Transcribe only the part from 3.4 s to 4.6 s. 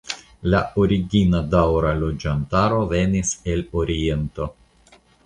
el oriento.